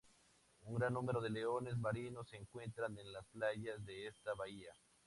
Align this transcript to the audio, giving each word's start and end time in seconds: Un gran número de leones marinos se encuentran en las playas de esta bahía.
Un 0.63 0.73
gran 0.73 0.93
número 0.95 1.21
de 1.21 1.29
leones 1.29 1.77
marinos 1.77 2.27
se 2.27 2.35
encuentran 2.35 2.97
en 2.97 3.13
las 3.13 3.23
playas 3.27 3.85
de 3.85 4.07
esta 4.07 4.33
bahía. 4.33 4.73